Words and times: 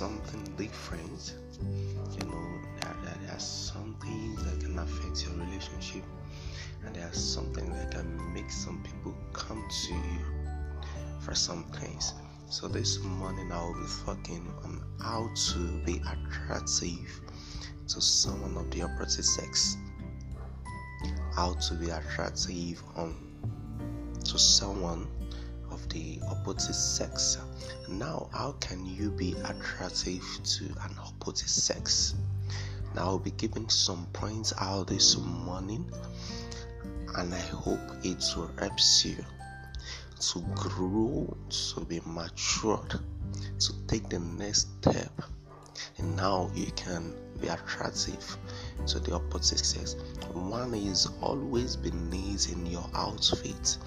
something 0.00 0.42
different. 0.56 1.34
You 1.60 2.26
know, 2.30 2.58
there, 2.80 3.16
there, 3.26 3.38
some 3.38 3.94
things 4.00 4.42
that 4.44 4.58
can 4.64 4.78
affect 4.78 5.26
your 5.26 5.34
relationship, 5.44 6.04
and 6.86 6.96
there's 6.96 7.22
something 7.22 7.70
that 7.70 7.90
can 7.90 8.32
make 8.32 8.50
some 8.50 8.82
people 8.82 9.14
come 9.34 9.62
to 9.68 9.92
you 9.92 10.20
for 11.20 11.34
some 11.34 11.64
things. 11.64 12.14
So 12.48 12.66
this 12.66 12.98
morning 13.00 13.52
I'll 13.52 13.74
be 13.74 13.86
fucking 14.06 14.50
on 14.64 14.82
how 15.02 15.28
to 15.52 15.58
be 15.84 16.00
attractive 16.08 17.20
to 17.88 18.00
someone 18.00 18.56
of 18.56 18.70
the 18.70 18.80
opposite 18.80 19.26
sex. 19.26 19.76
How 21.36 21.52
to 21.68 21.74
be 21.74 21.90
attractive 21.90 22.82
on 22.96 23.14
to 24.24 24.38
someone 24.38 25.08
the 25.90 26.20
opposite 26.28 26.74
sex. 26.74 27.38
Now, 27.88 28.28
how 28.32 28.52
can 28.60 28.86
you 28.86 29.10
be 29.10 29.34
attractive 29.44 30.24
to 30.42 30.64
an 30.64 30.96
opposite 30.98 31.48
sex? 31.48 32.14
Now, 32.94 33.02
I'll 33.02 33.18
be 33.18 33.32
giving 33.32 33.68
some 33.68 34.06
points 34.12 34.52
out 34.58 34.88
this 34.88 35.16
morning, 35.16 35.90
and 37.16 37.34
I 37.34 37.38
hope 37.38 37.80
it 38.02 38.24
will 38.36 38.50
help 38.58 38.78
you 39.04 39.24
to 40.20 40.40
grow, 40.54 41.36
to 41.48 41.80
be 41.84 42.00
matured, 42.04 42.98
to 43.58 43.72
take 43.86 44.08
the 44.08 44.18
next 44.18 44.68
step. 44.80 45.22
And 45.98 46.16
now 46.16 46.50
you 46.54 46.70
can 46.76 47.14
be 47.40 47.48
attractive 47.48 48.36
to 48.86 48.98
the 49.00 49.14
opposite 49.14 49.64
sex. 49.64 49.96
One 50.32 50.74
is 50.74 51.08
always 51.20 51.76
be 51.76 51.90
neat 51.90 52.50
in 52.50 52.66
your 52.66 52.88
outfit. 52.94 53.78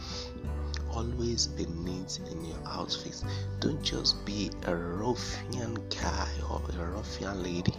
Always 0.93 1.47
be 1.47 1.65
neat 1.65 2.19
in 2.31 2.45
your 2.45 2.59
outfit. 2.65 3.23
Don't 3.59 3.81
just 3.81 4.23
be 4.25 4.51
a 4.67 4.75
ruffian 4.75 5.77
guy 5.89 6.29
or 6.49 6.61
a 6.79 6.85
ruffian 6.85 7.43
lady. 7.43 7.73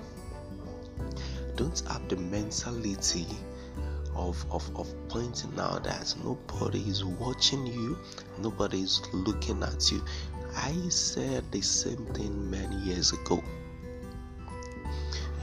Don't 1.57 1.81
have 1.89 2.09
the 2.09 2.17
mentality 2.17 3.27
of, 4.15 4.45
of, 4.51 4.69
of 4.77 4.93
pointing 5.09 5.59
out 5.59 5.85
that 5.85 6.15
nobody 6.25 6.81
is 6.81 7.05
watching 7.05 7.67
you, 7.67 7.99
nobody 8.39 8.83
is 8.83 9.01
looking 9.13 9.63
at 9.63 9.91
you. 9.93 10.03
I 10.57 10.75
said 10.89 11.45
the 11.53 11.61
same 11.61 12.07
thing 12.07 12.51
many 12.51 12.77
years 12.77 13.13
ago 13.13 13.43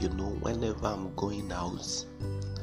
you 0.02 0.08
know, 0.10 0.30
whenever 0.40 0.88
I'm 0.88 1.14
going 1.14 1.52
out, 1.52 2.04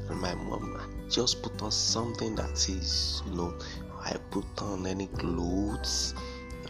and 0.10 0.20
my 0.20 0.36
mom 0.36 0.78
just 1.10 1.42
put 1.42 1.62
on 1.62 1.72
something 1.72 2.36
that 2.36 2.52
is, 2.68 3.24
you 3.26 3.34
know, 3.34 3.54
I 4.02 4.16
put 4.31 4.45
on 4.61 4.88
any 4.88 5.08
clothes. 5.08 6.14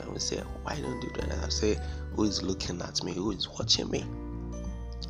I 0.03 0.07
would 0.09 0.21
say, 0.21 0.37
why 0.63 0.79
don't 0.79 1.01
you 1.01 1.09
do 1.13 1.21
that? 1.27 1.43
I 1.43 1.49
say, 1.49 1.77
who 2.15 2.23
is 2.23 2.41
looking 2.41 2.81
at 2.81 3.03
me? 3.03 3.13
Who 3.13 3.31
is 3.31 3.47
watching 3.49 3.89
me? 3.89 4.05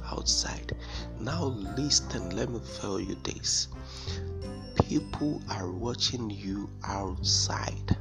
Outside. 0.05 0.75
Now 1.19 1.45
listen, 1.77 2.35
let 2.35 2.49
me 2.49 2.59
tell 2.79 2.99
you 2.99 3.15
this. 3.23 3.67
People 4.87 5.41
are 5.49 5.69
watching 5.71 6.29
you 6.29 6.69
outside. 6.83 7.97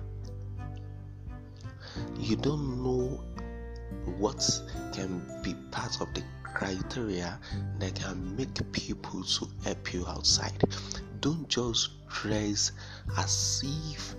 You 2.19 2.37
don't 2.37 2.83
know 2.83 3.23
what 4.17 4.63
can 4.93 5.23
be 5.43 5.55
part 5.71 6.01
of 6.01 6.13
the 6.15 6.23
criteria 6.55 7.39
that 7.79 7.95
can 7.95 8.37
make 8.37 8.73
people 8.73 9.23
to 9.23 9.49
help 9.65 9.93
you 9.93 10.07
outside. 10.07 10.63
Don't 11.21 11.49
just 11.49 11.91
dress 12.09 12.73
as 13.17 13.63
if 13.65 14.15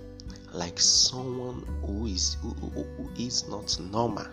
like 0.52 0.78
someone 0.80 1.64
who 1.84 2.06
is 2.06 2.36
who, 2.40 2.50
who 2.50 3.10
is 3.18 3.48
not 3.48 3.78
normal. 3.90 4.26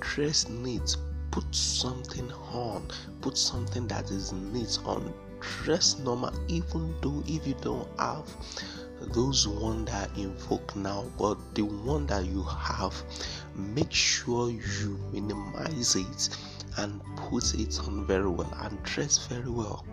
Dress 0.00 0.48
neat. 0.48 0.96
Put 1.30 1.54
something 1.54 2.32
on. 2.52 2.88
Put 3.20 3.36
something 3.36 3.86
that 3.88 4.10
is 4.10 4.32
neat 4.32 4.78
on. 4.84 5.12
Dress 5.40 5.98
normal, 5.98 6.32
even 6.48 6.94
though 7.02 7.22
if 7.26 7.46
you 7.46 7.54
don't 7.60 7.88
have 7.98 8.24
those 9.00 9.46
one 9.46 9.84
that 9.84 10.10
invoke 10.16 10.74
now, 10.74 11.04
but 11.18 11.36
the 11.54 11.62
one 11.62 12.06
that 12.06 12.24
you 12.24 12.42
have, 12.42 12.94
make 13.54 13.92
sure 13.92 14.50
you 14.50 14.98
minimize 15.12 15.96
it 15.96 16.36
and 16.78 17.00
put 17.16 17.54
it 17.54 17.78
on 17.80 18.06
very 18.06 18.28
well 18.28 18.52
and 18.62 18.82
dress 18.82 19.26
very 19.26 19.50
well. 19.50 19.84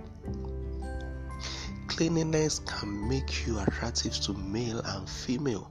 Cleanliness 1.96 2.58
can 2.66 3.08
make 3.08 3.46
you 3.46 3.60
attractive 3.60 4.14
to 4.22 4.34
male 4.34 4.80
and 4.80 5.08
female. 5.08 5.70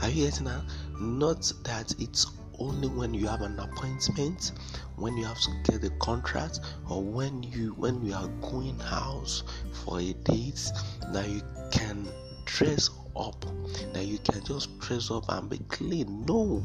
Are 0.00 0.08
you 0.08 0.26
getting 0.26 0.44
that? 0.44 0.62
Not 1.00 1.52
that 1.64 1.92
it's 1.98 2.26
only 2.60 2.86
when 2.86 3.12
you 3.14 3.26
have 3.26 3.42
an 3.42 3.58
appointment 3.58 4.52
when 4.94 5.16
you 5.16 5.24
have 5.24 5.40
to 5.40 5.50
get 5.64 5.82
a 5.82 5.90
contract 5.98 6.60
or 6.88 7.02
when 7.02 7.42
you 7.42 7.72
when 7.72 8.00
you 8.06 8.14
are 8.14 8.28
going 8.40 8.80
out 8.84 9.42
for 9.84 9.98
a 9.98 10.12
date 10.12 10.70
that 11.08 11.28
you 11.28 11.42
can 11.72 12.08
dress 12.44 12.90
up 13.16 13.44
that 13.92 14.06
you 14.06 14.18
can 14.18 14.42
just 14.44 14.78
dress 14.78 15.10
up 15.10 15.24
and 15.30 15.50
be 15.50 15.58
clean 15.68 16.24
no 16.26 16.62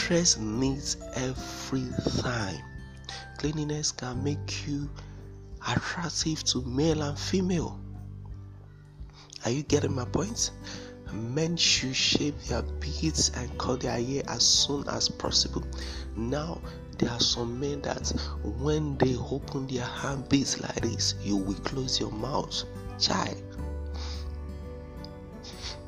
dress 0.00 0.38
needs 0.38 0.96
every 1.14 1.86
time 2.20 2.62
cleanliness 3.38 3.92
can 3.92 4.22
make 4.22 4.66
you 4.66 4.88
attractive 5.68 6.42
to 6.44 6.62
male 6.62 7.02
and 7.02 7.18
female 7.18 7.78
are 9.44 9.50
you 9.50 9.62
getting 9.62 9.94
my 9.94 10.04
point 10.04 10.50
men 11.12 11.56
should 11.56 11.94
shave 11.94 12.34
their 12.48 12.62
beards 12.62 13.30
and 13.36 13.58
cut 13.58 13.80
their 13.80 14.00
hair 14.00 14.22
as 14.28 14.46
soon 14.46 14.88
as 14.88 15.08
possible. 15.08 15.62
Now, 16.16 16.60
there 16.98 17.10
are 17.10 17.20
some 17.20 17.60
men 17.60 17.82
that 17.82 18.08
when 18.58 18.96
they 18.98 19.16
open 19.16 19.66
their 19.66 19.86
armpits 20.02 20.60
like 20.60 20.80
this, 20.80 21.14
you 21.22 21.36
will 21.36 21.54
close 21.54 22.00
your 22.00 22.12
mouth. 22.12 22.64
Child, 22.98 23.42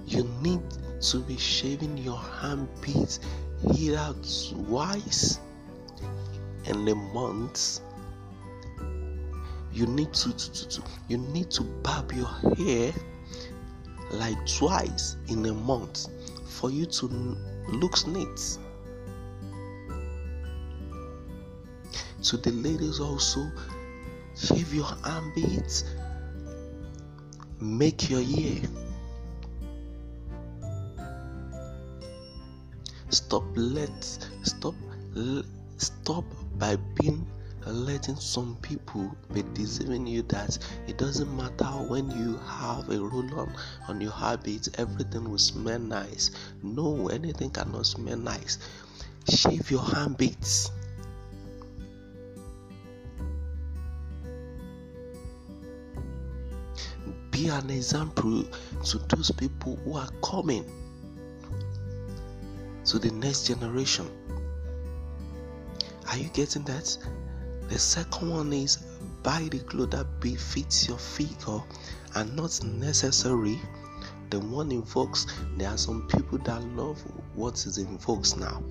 you 0.07 0.29
need 0.43 0.63
to 1.01 1.21
be 1.21 1.37
shaving 1.37 1.99
your 1.99 2.21
armpits 2.43 3.21
either 3.77 4.15
twice 4.53 5.41
in 6.67 6.89
a 6.89 6.95
month. 6.95 7.81
You 9.73 9.87
need 9.87 10.13
to, 10.15 10.33
to, 10.33 10.69
to, 10.69 10.83
you 11.09 11.19
need 11.19 11.51
to 11.53 11.63
barb 11.63 12.13
your 12.13 12.29
hair 12.57 12.93
like 14.13 14.37
twice 14.47 15.17
in 15.29 15.45
a 15.47 15.53
month 15.53 16.09
for 16.47 16.71
you 16.71 16.87
to 16.87 17.07
look 17.69 18.07
neat. 18.07 18.59
To 22.23 22.37
the 22.39 22.53
ladies 22.53 23.01
also, 23.01 23.51
shave 24.37 24.73
your 24.73 24.89
armpits, 25.05 25.85
make 27.61 28.09
your 28.09 28.23
hair. 28.23 28.63
Stop 33.25 33.45
let 33.57 34.05
stop 34.43 34.75
stop 35.79 36.25
by 36.59 36.77
being 37.01 37.27
letting 37.65 38.17
some 38.17 38.55
people 38.61 39.17
be 39.33 39.43
deceiving 39.55 40.07
you 40.07 40.21
that 40.25 40.59
it 40.87 40.99
doesn't 40.99 41.35
matter 41.35 41.65
when 41.65 42.11
you 42.11 42.39
have 42.47 42.87
a 42.91 43.01
roll 43.01 43.41
on 43.41 43.51
on 43.89 43.99
your 43.99 44.13
habits 44.13 44.69
everything 44.77 45.31
will 45.31 45.39
smell 45.39 45.79
nice. 45.79 46.33
No 46.63 47.09
anything 47.09 47.49
cannot 47.49 47.87
smell 47.87 48.19
nice. 48.19 48.59
Shave 49.27 49.71
your 49.71 49.83
habits. 49.83 50.71
Be 57.31 57.49
an 57.49 57.71
example 57.71 58.45
to 58.85 58.99
those 59.09 59.31
people 59.31 59.77
who 59.77 59.97
are 59.97 60.11
coming 60.23 60.71
to 62.95 63.01
the 63.01 63.11
next 63.17 63.49
generation 63.49 64.09
are 66.09 66.17
you 66.17 66.29
getting 66.29 66.63
that 66.63 66.97
the 67.69 67.77
second 67.77 68.31
one 68.31 68.53
is 68.53 68.77
buy 69.25 69.49
the 69.51 69.59
clothes 69.59 69.91
that 69.91 70.07
befits 70.21 70.87
your 70.87 70.99
figure 70.99 71.59
and 72.15 72.37
not 72.37 72.63
necessary. 72.63 73.59
The 74.31 74.39
one 74.39 74.71
invokes, 74.71 75.27
there 75.57 75.71
are 75.71 75.77
some 75.77 76.07
people 76.07 76.39
that 76.39 76.63
love 76.77 77.03
what 77.35 77.55
is 77.67 77.79
invokes 77.79 78.37
now. 78.37 78.63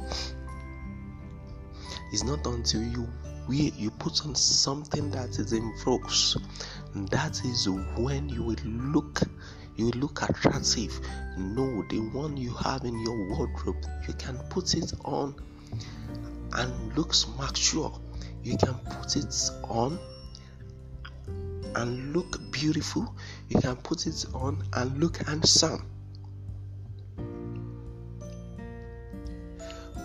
It's 2.14 2.24
not 2.24 2.46
until 2.46 2.82
you 2.84 3.10
wear, 3.50 3.72
you 3.76 3.92
put 3.92 4.26
on 4.26 4.36
something 4.36 5.12
that 5.12 5.32
is 5.32 5.52
invokes. 5.52 6.38
That 6.96 7.44
is 7.44 7.68
when 7.98 8.30
you 8.30 8.44
will 8.44 8.64
look 8.64 9.20
you 9.76 9.90
look 9.92 10.22
attractive. 10.22 11.00
No, 11.38 11.84
the 11.90 12.00
one 12.00 12.38
you 12.38 12.54
have 12.54 12.84
in 12.84 13.00
your 13.00 13.30
wardrobe, 13.30 13.84
you 14.08 14.14
can 14.14 14.38
put 14.50 14.74
it 14.76 14.94
on 15.04 15.36
and 16.54 16.96
looks 16.96 17.26
mature 17.38 18.00
you 18.44 18.58
can 18.58 18.74
put 18.74 19.16
it 19.16 19.34
on 19.64 19.98
and 21.76 22.14
look 22.14 22.52
beautiful. 22.52 23.16
You 23.48 23.60
can 23.62 23.78
put 23.78 24.06
it 24.06 24.26
on 24.34 24.64
and 24.74 25.00
look 25.00 25.18
handsome. 25.18 25.90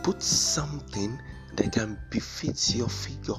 Put 0.05 0.23
something 0.23 1.21
that 1.57 1.73
can 1.73 1.99
befit 2.11 2.75
your 2.75 2.89
figure. 2.89 3.35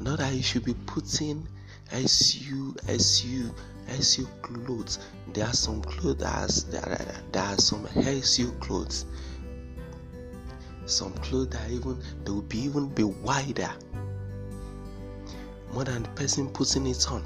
Not 0.00 0.18
that 0.18 0.34
you 0.34 0.42
should 0.42 0.64
be 0.64 0.74
putting 0.74 1.46
SU, 1.92 2.74
SU, 2.86 3.50
SU 3.88 4.28
clothes. 4.42 4.98
There 5.32 5.46
are 5.46 5.52
some 5.52 5.82
clothes 5.82 6.22
as 6.22 6.64
there 6.64 6.82
are, 6.82 7.22
there 7.32 7.42
are 7.42 7.58
some 7.58 7.86
SU 7.96 8.52
clothes. 8.60 9.06
Some 10.86 11.12
clothes 11.14 11.48
that 11.50 11.70
even 11.70 12.00
they 12.24 12.30
will 12.30 12.42
be 12.42 12.58
even 12.58 12.88
be 12.88 13.04
wider 13.04 13.70
more 15.72 15.84
than 15.84 16.02
the 16.02 16.08
person 16.10 16.48
putting 16.48 16.86
it 16.86 17.10
on. 17.10 17.22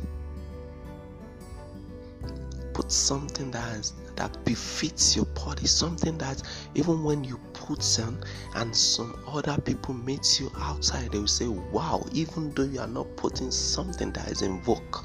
Put 2.74 2.90
something 2.90 3.50
that 3.50 3.76
is, 3.76 3.92
that 4.16 4.44
befits 4.44 5.14
your 5.14 5.26
body, 5.26 5.66
something 5.66 6.16
that 6.18 6.42
even 6.74 7.04
when 7.04 7.22
you 7.22 7.38
put 7.52 8.00
on 8.00 8.22
and 8.54 8.74
some 8.74 9.14
other 9.26 9.58
people 9.60 9.94
meet 9.94 10.40
you 10.40 10.50
outside, 10.58 11.12
they 11.12 11.18
will 11.18 11.26
say, 11.26 11.48
Wow, 11.48 12.04
even 12.12 12.52
though 12.54 12.64
you 12.64 12.80
are 12.80 12.86
not 12.88 13.14
putting 13.16 13.50
something 13.50 14.12
that 14.12 14.30
is 14.30 14.42
in 14.42 14.60
vogue. 14.62 14.96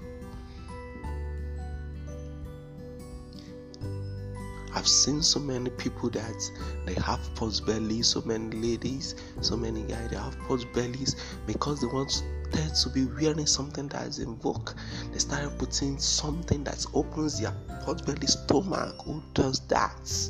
I've 4.77 4.87
seen 4.87 5.23
so 5.23 5.39
many 5.39 5.71
people 5.71 6.09
that 6.11 6.51
they 6.85 6.93
have 7.01 7.19
post 7.33 7.65
bellies, 7.65 8.07
so 8.07 8.21
many 8.21 8.55
ladies, 8.55 9.15
so 9.41 9.57
many 9.57 9.81
guys 9.81 10.11
they 10.11 10.15
have 10.15 10.37
post 10.41 10.71
bellies 10.71 11.15
because 11.47 11.81
they 11.81 11.87
want 11.87 12.23
to 12.51 12.89
be 12.89 13.05
wearing 13.05 13.45
something 13.45 13.87
that 13.89 14.07
is 14.07 14.19
in 14.19 14.35
vogue. 14.35 14.71
They 15.11 15.19
started 15.19 15.57
putting 15.57 15.97
something 15.97 16.63
that 16.63 16.85
opens 16.93 17.39
their 17.39 17.53
pot 17.83 18.05
belly 18.05 18.27
stomach. 18.27 18.95
Who 19.05 19.21
does 19.33 19.59
that? 19.67 20.29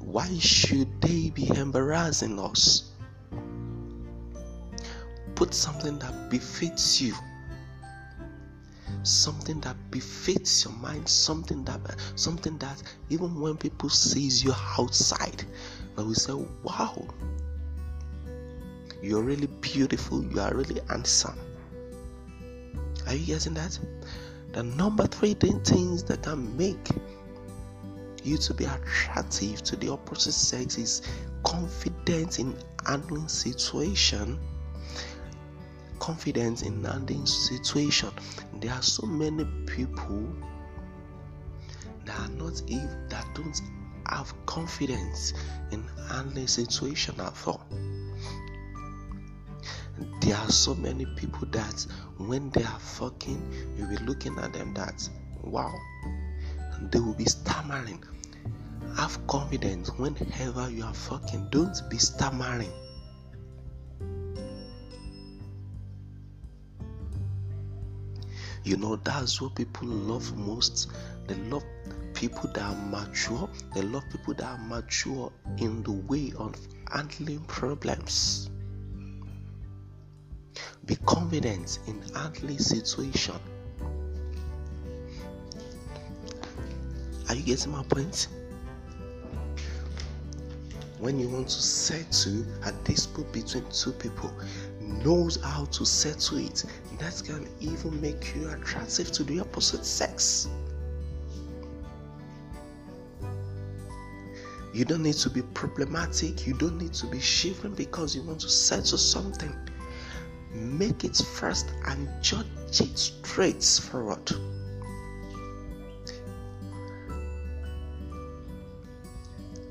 Why 0.00 0.38
should 0.38 1.00
they 1.00 1.30
be 1.30 1.48
embarrassing 1.48 2.38
us? 2.38 2.92
Put 5.34 5.54
something 5.54 5.98
that 5.98 6.30
befits 6.30 7.00
you 7.00 7.14
something 9.02 9.60
that 9.60 9.76
befits 9.90 10.64
your 10.64 10.74
mind 10.74 11.08
something 11.08 11.64
that 11.64 11.80
something 12.16 12.58
that 12.58 12.82
even 13.08 13.40
when 13.40 13.56
people 13.56 13.88
sees 13.88 14.42
you 14.42 14.52
outside 14.78 15.44
they 15.96 16.02
will 16.02 16.14
say 16.14 16.32
wow 16.62 17.06
you're 19.02 19.22
really 19.22 19.46
beautiful. 19.60 20.24
You 20.24 20.40
are 20.40 20.54
really 20.54 20.80
handsome. 20.88 21.38
Are 23.06 23.14
you 23.14 23.26
getting 23.26 23.54
that? 23.54 23.78
The 24.52 24.62
number 24.62 25.06
three 25.06 25.34
things 25.34 26.02
that 26.04 26.22
can 26.22 26.56
make 26.56 26.88
you 28.24 28.36
to 28.36 28.54
be 28.54 28.64
attractive 28.64 29.62
to 29.62 29.76
the 29.76 29.90
opposite 29.90 30.32
sex 30.32 30.76
is 30.78 31.02
confidence 31.44 32.38
in 32.38 32.56
handling 32.86 33.28
situation 33.28 34.38
confidence 35.98 36.62
in 36.62 36.84
handling 36.84 37.26
situation 37.26 38.10
there 38.60 38.72
are 38.72 38.82
so 38.82 39.06
many 39.06 39.44
people 39.66 40.28
that 42.04 42.18
are 42.18 42.28
not 42.30 42.60
if 42.66 42.90
that 43.08 43.26
don't 43.34 43.60
have 44.06 44.32
confidence 44.46 45.34
in 45.70 45.84
handling 46.08 46.46
situation 46.46 47.14
at 47.20 47.34
all 47.46 47.66
there 50.28 50.36
are 50.36 50.50
so 50.50 50.74
many 50.74 51.06
people 51.16 51.48
that 51.52 51.86
when 52.18 52.50
they 52.50 52.62
are 52.62 52.78
fucking, 52.78 53.40
you'll 53.78 53.88
be 53.88 53.96
looking 54.04 54.36
at 54.38 54.52
them 54.52 54.74
that 54.74 55.08
wow, 55.42 55.74
they 56.90 57.00
will 57.00 57.14
be 57.14 57.24
stammering. 57.24 58.04
Have 58.94 59.26
confidence 59.26 59.88
whenever 59.96 60.68
you 60.70 60.84
are 60.84 60.92
fucking. 60.92 61.48
Don't 61.48 61.80
be 61.88 61.96
stammering. 61.96 62.70
You 68.64 68.76
know, 68.76 68.96
that's 68.96 69.40
what 69.40 69.54
people 69.54 69.88
love 69.88 70.36
most. 70.36 70.92
They 71.26 71.36
love 71.36 71.64
people 72.12 72.50
that 72.52 72.64
are 72.64 72.74
mature. 72.74 73.48
They 73.74 73.80
love 73.80 74.04
people 74.10 74.34
that 74.34 74.44
are 74.44 74.58
mature 74.58 75.32
in 75.56 75.82
the 75.84 75.92
way 75.92 76.34
of 76.36 76.54
handling 76.92 77.40
problems. 77.46 78.50
Be 80.88 80.96
confident 81.04 81.80
in 81.86 82.00
handling 82.14 82.58
situation. 82.58 83.34
Are 87.28 87.34
you 87.34 87.42
getting 87.42 87.72
my 87.72 87.82
point? 87.82 88.28
When 90.98 91.20
you 91.20 91.28
want 91.28 91.48
to 91.48 91.60
settle 91.60 92.42
a 92.64 92.72
dispute 92.84 93.30
between 93.32 93.66
two 93.70 93.92
people, 93.92 94.32
knows 94.80 95.36
how 95.44 95.66
to 95.66 95.84
settle 95.84 96.38
it. 96.38 96.64
That 96.98 97.22
can 97.22 97.46
even 97.60 98.00
make 98.00 98.34
you 98.34 98.48
attractive 98.48 99.12
to 99.12 99.24
the 99.24 99.40
opposite 99.40 99.84
sex. 99.84 100.48
You 104.72 104.86
don't 104.86 105.02
need 105.02 105.16
to 105.16 105.28
be 105.28 105.42
problematic. 105.42 106.46
You 106.46 106.54
don't 106.54 106.78
need 106.78 106.94
to 106.94 107.06
be 107.08 107.20
shivering 107.20 107.74
because 107.74 108.16
you 108.16 108.22
want 108.22 108.40
to 108.40 108.48
settle 108.48 108.96
something 108.96 109.54
make 110.52 111.04
it 111.04 111.16
first 111.16 111.70
and 111.86 112.08
judge 112.22 112.46
it 112.70 112.98
straight 112.98 113.62
forward. 113.62 114.30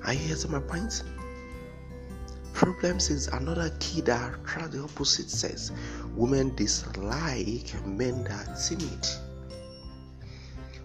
Are 0.06 0.14
you 0.14 0.20
hearing 0.20 0.52
my 0.52 0.60
point? 0.60 1.04
Problems 2.54 3.10
is 3.10 3.28
another 3.28 3.70
key 3.80 4.02
that 4.02 4.34
attract 4.34 4.72
the 4.72 4.82
opposite 4.82 5.30
sex. 5.30 5.72
Women 6.16 6.56
dislike 6.56 7.74
men 7.86 8.24
that 8.24 8.48
are 8.48 8.56
timid. 8.56 9.08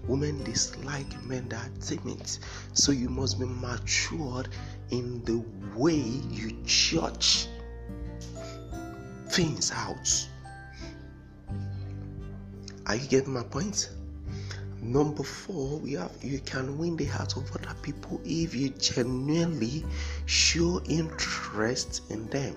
Women 0.09 0.43
dislike 0.43 1.25
men 1.25 1.49
that 1.51 1.65
are 1.65 1.81
timid. 1.81 2.37
So 2.73 2.93
you 2.93 3.09
must 3.09 3.39
be 3.39 3.47
matured 3.47 4.49
in 4.91 5.25
the 5.25 5.43
way 5.77 5.95
you 5.95 6.51
judge 6.65 7.47
things 9.33 9.73
out. 9.73 10.29
Are 12.85 12.97
you 12.97 13.09
getting 13.09 13.33
my 13.33 13.43
point? 13.43 13.89
Number 14.83 15.23
four, 15.23 15.79
we 15.79 15.95
have 15.95 16.13
you 16.23 16.39
can 16.41 16.77
win 16.77 16.97
the 16.99 17.07
heart 17.07 17.37
of 17.39 17.51
other 17.57 17.75
people 17.81 18.21
if 18.27 18.55
you 18.55 18.69
genuinely 18.71 19.87
show 20.27 20.83
interest 20.87 22.03
in 22.11 22.27
them. 22.29 22.55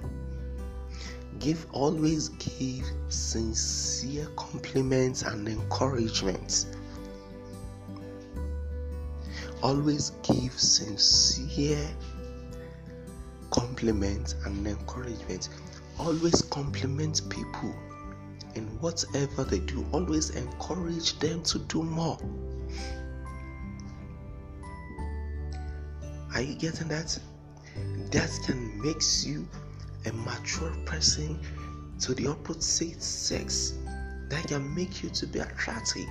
Give 1.40 1.66
always 1.72 2.30
give 2.30 2.86
sincere 3.08 4.28
compliments 4.36 5.22
and 5.22 5.48
encouragement. 5.48 6.66
Always 9.64 10.10
give 10.24 10.60
sincere 10.60 11.88
compliments 13.50 14.36
and 14.46 14.68
encouragement 14.68 15.48
always 16.00 16.42
compliment 16.44 17.22
people 17.30 17.74
in 18.56 18.66
whatever 18.80 19.44
they 19.44 19.60
do, 19.60 19.86
always 19.92 20.32
encourage 20.32 21.18
them 21.20 21.44
to 21.44 21.60
do 21.60 21.84
more. 21.84 22.18
Are 26.34 26.42
you 26.42 26.56
getting 26.56 26.88
that? 26.90 27.18
That 28.12 28.30
can 28.46 28.82
makes 28.82 29.26
you 29.26 29.48
a 30.06 30.12
mature 30.14 30.76
person 30.86 31.40
to 32.00 32.14
the 32.14 32.28
opposite 32.28 33.02
sex. 33.02 33.74
That 34.30 34.48
can 34.48 34.74
make 34.74 35.04
you 35.04 35.10
to 35.10 35.28
be 35.28 35.40
attractive. 35.40 36.08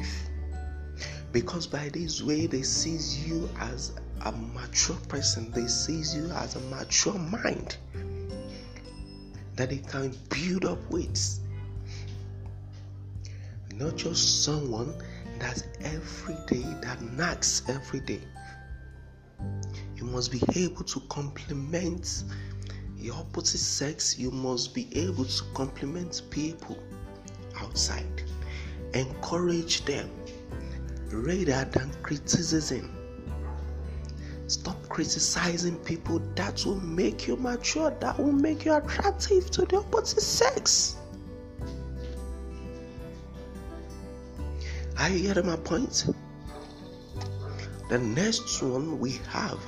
Because 1.33 1.67
by 1.67 1.88
this 1.88 2.23
way 2.23 2.47
they 2.47 2.62
sees 2.62 3.26
you 3.26 3.49
as 3.59 3.93
a 4.25 4.33
mature 4.33 4.97
person, 5.09 5.50
they 5.50 5.67
sees 5.67 6.14
you 6.14 6.31
as 6.31 6.57
a 6.57 6.61
mature 6.61 7.19
mind 7.19 7.76
that 9.56 9.70
they 9.70 9.78
can 9.78 10.16
build 10.30 10.64
up 10.64 10.78
with. 10.90 11.38
Not 13.75 13.96
just 13.96 14.44
someone 14.44 14.94
that 15.38 15.62
every 15.80 16.37
day, 16.46 16.64
that 16.82 17.02
knocks 17.02 17.62
every 17.68 18.00
day. 18.00 18.20
You 19.96 20.04
must 20.04 20.30
be 20.30 20.42
able 20.54 20.84
to 20.84 21.00
compliment 21.08 22.25
your 22.96 23.16
opposite 23.16 23.58
sex. 23.58 24.18
You 24.18 24.30
must 24.30 24.75
be 24.75 24.88
able 24.96 25.25
to 25.25 25.44
compliment 25.54 26.23
people 26.30 26.78
outside. 27.61 28.23
Encourage 28.92 29.84
them 29.84 30.11
rather 31.11 31.64
than 31.64 31.92
criticism 32.02 33.03
Stop 34.46 34.76
criticizing 34.88 35.76
people. 35.78 36.18
That 36.34 36.64
will 36.66 36.80
make 36.80 37.26
you 37.26 37.36
mature. 37.36 37.90
That 38.00 38.18
will 38.18 38.32
make 38.32 38.64
you 38.64 38.74
attractive 38.74 39.50
to 39.52 39.64
the 39.64 39.78
opposite 39.78 40.20
sex. 40.20 40.96
Are 44.98 45.08
you 45.08 45.22
getting 45.28 45.46
my 45.46 45.56
point? 45.56 46.06
The 47.88 47.98
next 47.98 48.62
one 48.62 48.98
we 48.98 49.20
have 49.28 49.58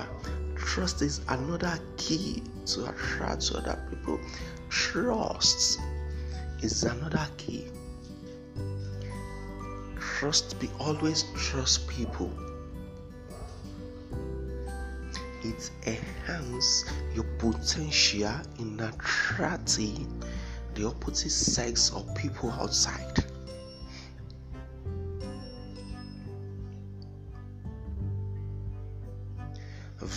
trust 0.56 1.00
is 1.00 1.20
another 1.28 1.78
key 1.96 2.42
to 2.66 2.86
attract 2.90 3.50
other 3.54 3.82
people. 3.88 4.20
Trust 4.68 5.80
is 6.62 6.82
another 6.84 7.26
key. 7.38 7.68
Trust 9.98 10.58
be 10.60 10.68
always 10.78 11.24
trust 11.34 11.88
people 11.88 12.30
it 15.46 15.70
enhances 15.86 16.84
your 17.14 17.24
potential 17.38 18.40
in 18.58 18.80
attracting 18.80 20.22
the 20.74 20.88
opposite 20.88 21.30
sex 21.30 21.92
of 21.92 22.12
people 22.16 22.50
outside. 22.50 23.24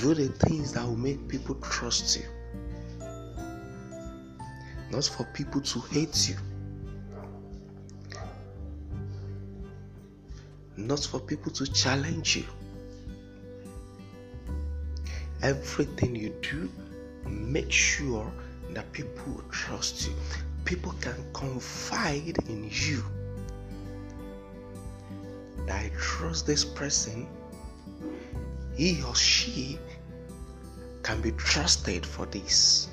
Do 0.01 0.13
the 0.13 0.29
things 0.29 0.71
that 0.73 0.85
will 0.85 0.95
make 0.95 1.27
people 1.27 1.55
trust 1.55 2.17
you, 2.17 2.25
not 4.91 5.03
for 5.03 5.25
people 5.33 5.59
to 5.59 5.79
hate 5.91 6.29
you, 6.29 6.37
not 10.77 11.01
for 11.01 11.19
people 11.19 11.51
to 11.51 11.67
challenge 11.67 12.37
you. 12.37 12.45
Everything 15.41 16.15
you 16.15 16.33
do, 16.41 16.69
make 17.25 17.71
sure 17.71 18.31
that 18.71 18.91
people 18.91 19.41
trust 19.51 20.07
you. 20.07 20.13
People 20.65 20.93
can 21.01 21.15
confide 21.33 22.37
in 22.47 22.69
you. 22.71 23.03
I 25.71 25.91
trust 25.97 26.45
this 26.45 26.65
person 26.65 27.27
he 28.79 29.03
or 29.03 29.13
she 29.13 29.77
can 31.03 31.19
be 31.19 31.31
trusted 31.31 32.05
for 32.05 32.25
this. 32.27 32.87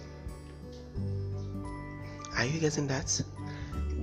Are 2.36 2.44
you 2.44 2.58
getting 2.58 2.88
that? 2.88 3.22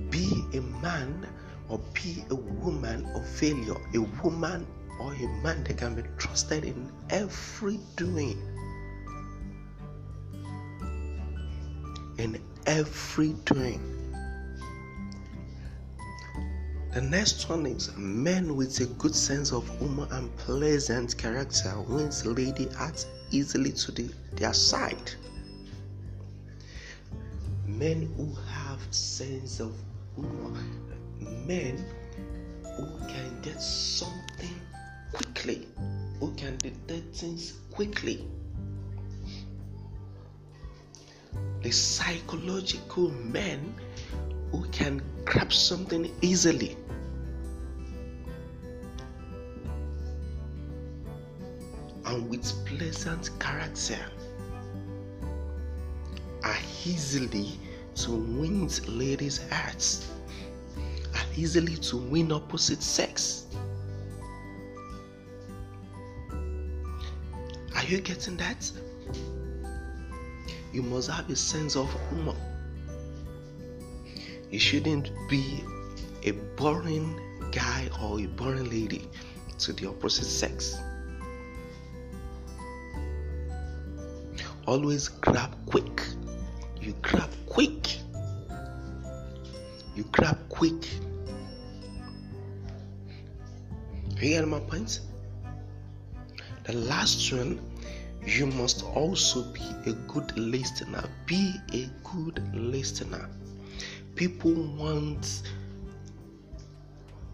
Be 0.08 0.44
a 0.54 0.60
man 0.60 1.28
or 1.68 1.78
be 1.92 2.24
a 2.30 2.34
woman 2.34 3.04
of 3.14 3.28
failure, 3.28 3.76
a 3.94 4.00
woman 4.22 4.66
or 4.98 5.12
a 5.14 5.28
man 5.42 5.64
that 5.64 5.78
can 5.78 5.94
be 5.94 6.02
trusted 6.18 6.64
in 6.64 6.90
every 7.10 7.78
doing. 7.96 8.38
In 12.18 12.40
every 12.66 13.32
doing. 13.44 13.80
The 16.94 17.00
next 17.00 17.48
one 17.48 17.66
is 17.66 17.90
men 17.96 18.54
with 18.54 18.78
a 18.78 18.86
good 18.86 19.16
sense 19.16 19.52
of 19.52 19.68
humor 19.78 20.06
and 20.12 20.34
pleasant 20.36 21.18
character 21.18 21.74
wins 21.88 22.24
lady 22.24 22.68
hearts 22.68 23.06
easily 23.32 23.72
to 23.72 23.90
the, 23.90 24.10
their 24.34 24.54
side. 24.54 25.10
Men 27.66 28.14
who 28.16 28.32
have 28.48 28.80
sense 28.94 29.58
of 29.58 29.74
humor, 30.14 30.56
men 31.44 31.84
who 32.76 32.86
can 33.08 33.40
get 33.42 33.60
something 33.60 34.60
quickly, 35.44 35.68
who 36.20 36.32
can 36.36 36.56
detect 36.56 37.14
things 37.16 37.52
quickly. 37.70 38.26
The 41.62 41.70
psychological 41.70 43.10
men 43.10 43.74
who 44.50 44.64
can 44.72 45.02
grab 45.24 45.52
something 45.52 46.10
easily. 46.22 46.76
and 52.06 52.28
with 52.28 52.44
pleasant 52.66 53.30
character 53.40 53.98
are 56.42 56.58
easily 56.84 57.58
to 57.94 58.10
win 58.12 58.68
ladies' 58.86 59.40
hearts, 59.50 60.06
are 61.14 61.26
easily 61.34 61.76
to 61.76 61.96
win 61.96 62.30
opposite 62.30 62.82
sex. 62.82 63.46
Are 67.84 67.86
you 67.86 68.00
getting 68.00 68.38
that? 68.38 68.72
You 70.72 70.82
must 70.82 71.10
have 71.10 71.28
a 71.28 71.36
sense 71.36 71.76
of 71.76 71.94
humor. 72.08 72.34
You 74.50 74.58
shouldn't 74.58 75.10
be 75.28 75.62
a 76.22 76.30
boring 76.56 77.20
guy 77.52 77.90
or 78.02 78.18
a 78.20 78.26
boring 78.26 78.70
lady 78.70 79.06
to 79.58 79.74
the 79.74 79.86
opposite 79.90 80.24
sex. 80.24 80.78
always 84.66 85.08
grab 85.08 85.54
quick. 85.66 86.00
You 86.80 86.94
grab 87.02 87.28
quick. 87.44 87.98
You 89.94 90.04
grab 90.04 90.38
quick. 90.48 90.88
You 94.08 94.30
get 94.30 94.48
my 94.48 94.60
point? 94.60 95.00
The 96.64 96.72
last 96.72 97.30
one, 97.30 97.60
you 98.26 98.46
must 98.46 98.84
also 98.84 99.42
be 99.52 99.66
a 99.86 99.92
good 100.08 100.36
listener. 100.38 101.04
Be 101.26 101.54
a 101.72 101.88
good 102.02 102.42
listener. 102.54 103.28
People 104.14 104.54
want 104.76 105.42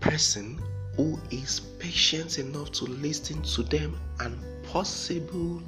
person 0.00 0.60
who 0.96 1.18
is 1.30 1.60
patient 1.78 2.38
enough 2.38 2.72
to 2.72 2.84
listen 2.84 3.42
to 3.42 3.62
them 3.62 3.98
and 4.20 4.36
possible 4.64 5.62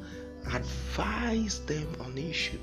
advise 0.52 1.61
them 1.67 1.87
on 2.00 2.19
issue. 2.19 2.59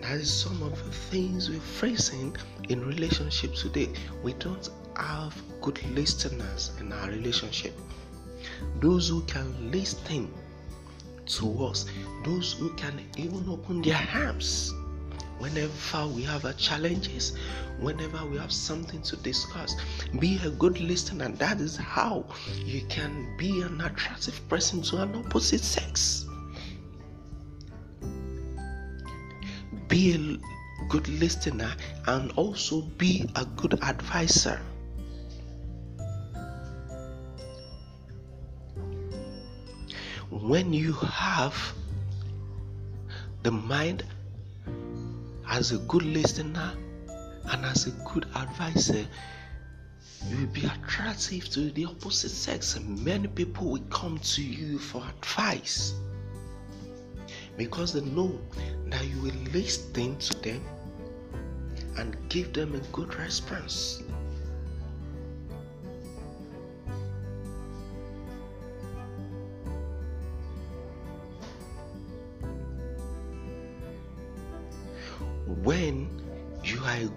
That 0.00 0.12
is 0.12 0.32
some 0.32 0.62
of 0.62 0.76
the 0.84 0.92
things 0.92 1.50
we're 1.50 1.60
facing 1.60 2.36
in 2.68 2.86
relationship 2.86 3.54
today. 3.54 3.88
We 4.22 4.34
don't 4.34 4.68
have 4.96 5.34
good 5.60 5.82
listeners 5.90 6.70
in 6.80 6.92
our 6.92 7.08
relationship. 7.08 7.78
Those 8.80 9.08
who 9.08 9.22
can 9.22 9.70
listen 9.70 10.32
to 11.26 11.64
us, 11.64 11.86
those 12.24 12.52
who 12.52 12.70
can 12.74 13.00
even 13.16 13.48
open 13.48 13.82
their 13.82 14.06
arms 14.14 14.72
whenever 15.40 16.06
we 16.08 16.22
have 16.22 16.56
challenges, 16.58 17.36
whenever 17.80 18.24
we 18.26 18.36
have 18.36 18.52
something 18.52 19.00
to 19.02 19.16
discuss. 19.16 19.74
Be 20.18 20.38
a 20.44 20.50
good 20.50 20.78
listener. 20.80 21.30
That 21.30 21.60
is 21.60 21.76
how 21.76 22.26
you 22.64 22.82
can 22.88 23.36
be 23.38 23.62
an 23.62 23.80
attractive 23.80 24.46
person 24.48 24.82
to 24.82 24.98
an 25.02 25.14
opposite 25.16 25.62
sex. 25.62 26.26
Be 29.88 30.14
a 30.14 30.86
good 30.88 31.08
listener 31.08 31.72
and 32.06 32.32
also 32.32 32.82
be 32.82 33.28
a 33.36 33.44
good 33.56 33.82
advisor. 33.82 34.60
When 40.50 40.72
you 40.72 40.94
have 40.94 41.54
the 43.44 43.52
mind 43.52 44.02
as 45.48 45.70
a 45.70 45.78
good 45.78 46.02
listener 46.02 46.72
and 47.44 47.64
as 47.64 47.86
a 47.86 47.92
good 48.12 48.26
advisor, 48.34 49.06
you 50.26 50.36
will 50.38 50.46
be 50.52 50.64
attractive 50.64 51.48
to 51.50 51.70
the 51.70 51.84
opposite 51.84 52.30
sex. 52.30 52.74
and 52.74 52.98
Many 53.04 53.28
people 53.28 53.70
will 53.70 53.86
come 53.90 54.18
to 54.18 54.42
you 54.42 54.80
for 54.80 55.04
advice 55.06 55.94
because 57.56 57.92
they 57.92 58.00
know 58.00 58.36
that 58.86 59.04
you 59.06 59.22
will 59.22 59.52
listen 59.52 60.16
to 60.18 60.34
them 60.40 60.64
and 61.96 62.16
give 62.28 62.52
them 62.52 62.74
a 62.74 62.80
good 62.90 63.14
response. 63.14 64.02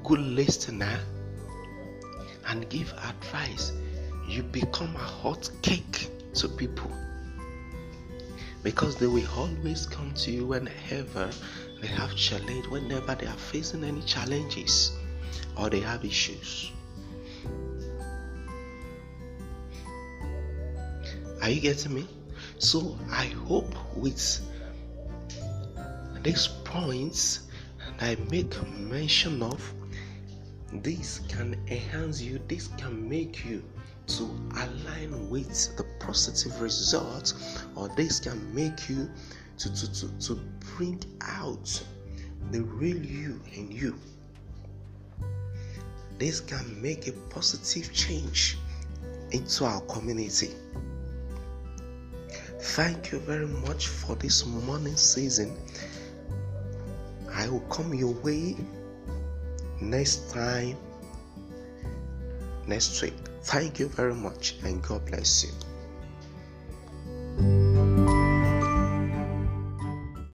Good 0.04 0.20
listener 0.20 1.00
and 2.48 2.70
give 2.70 2.94
advice, 2.94 3.72
you 4.28 4.44
become 4.44 4.96
a 4.96 5.00
hot 5.00 5.50
cake 5.62 6.10
to 6.36 6.48
people 6.48 6.92
because 8.64 8.96
they 8.96 9.08
will 9.08 9.28
always 9.36 9.86
come 9.86 10.14
to 10.14 10.32
you 10.32 10.48
whenever 10.48 11.30
they 11.82 11.88
have 11.88 12.16
challenge, 12.16 12.66
whenever 12.68 13.14
they 13.16 13.28
are 13.28 13.38
facing 13.38 13.84
any 13.84 14.02
challenges 14.02 14.92
or 15.58 15.70
they 15.70 15.82
have 15.82 16.04
issues. 16.06 16.72
Are 21.42 21.50
you 21.50 21.60
getting 21.60 21.94
me? 21.94 22.08
So 22.58 22.98
I 23.12 23.26
hope 23.26 23.76
with 23.98 24.40
these 26.22 26.48
points 26.64 27.42
and 27.86 27.96
I 28.02 28.16
make 28.32 28.56
mention 28.80 29.44
of, 29.44 29.74
this 30.82 31.20
can 31.28 31.54
enhance 31.68 32.22
you, 32.22 32.40
this 32.48 32.70
can 32.78 33.08
make 33.08 33.46
you 33.46 33.64
to 34.08 34.24
align 34.56 35.30
with 35.30 35.76
the 35.78 35.86
positive 36.00 36.60
results, 36.62 37.64
or 37.76 37.90
this 37.90 38.20
can 38.20 38.54
make 38.56 38.90
you 38.90 39.10
to, 39.58 39.74
to, 39.74 39.94
to, 39.94 40.08
to 40.20 40.36
bring 40.76 41.04
out 41.22 41.84
the 42.52 42.62
real 42.62 42.98
you 42.98 43.42
in 43.54 43.72
you. 43.72 44.00
This 46.18 46.40
can 46.40 46.82
make 46.82 47.08
a 47.08 47.12
positive 47.30 47.94
change 47.94 48.58
into 49.32 49.66
our 49.66 49.82
community. 49.82 50.52
Thank 52.60 53.12
you 53.12 53.20
very 53.20 53.48
much 53.48 53.88
for 53.88 54.16
this 54.16 54.46
morning 54.46 54.96
season. 54.96 55.58
I 57.32 57.50
will 57.50 57.62
come 57.62 57.94
your 57.94 58.14
way 58.14 58.56
next 59.90 60.32
time, 60.32 60.78
next 62.68 63.02
week. 63.02 63.14
Thank 63.44 63.80
you 63.80 63.88
very 63.88 64.16
much, 64.16 64.56
and 64.64 64.82
God 64.82 65.06
bless 65.06 65.44
you. 65.44 65.73